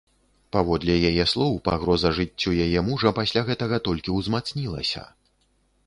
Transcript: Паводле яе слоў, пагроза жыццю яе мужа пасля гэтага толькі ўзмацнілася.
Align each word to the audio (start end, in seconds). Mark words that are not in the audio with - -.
Паводле 0.55 0.95
яе 1.09 1.25
слоў, 1.33 1.59
пагроза 1.69 2.13
жыццю 2.21 2.55
яе 2.65 2.79
мужа 2.91 3.15
пасля 3.21 3.47
гэтага 3.51 3.83
толькі 3.89 4.17
ўзмацнілася. 4.19 5.09